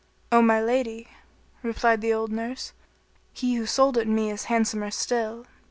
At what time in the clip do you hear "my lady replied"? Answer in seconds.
0.41-2.01